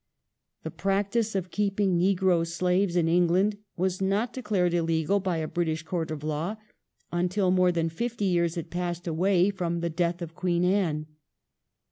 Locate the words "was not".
3.77-4.33